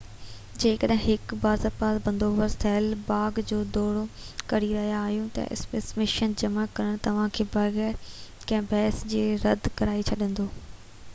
[0.61, 4.01] جيڪڏهن هڪ باضابطه بندوبست ٿيل باغ جو دورو
[4.53, 8.15] ڪري رهيا آهيو ته اسپيسيمين جمع ڪرڻ توهانکي بغير
[8.47, 10.49] ڪنهن بحث جي رد ڪرائي ڇڏيندو